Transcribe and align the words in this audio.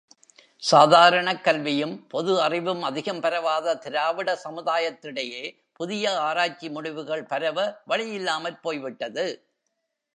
சாதாரணக் 0.63 1.43
கல்வியும் 1.43 2.07
பொது 2.07 2.41
அறிவும் 2.41 2.81
அதிகம் 2.81 3.19
பரவாத 3.19 3.75
திராவிட 3.75 4.39
சமுதாயத்திடையே, 4.43 5.43
புதிய 5.73 6.19
ஆராய்ச்சி 6.19 6.69
முடிவுகள் 6.69 7.23
பரவ 7.23 7.81
வழி 7.85 8.07
இல்லாமற்போய்விட்டது. 8.19 9.27